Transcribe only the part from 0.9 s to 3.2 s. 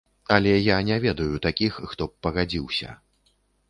ведаю такіх, хто б пагадзіўся.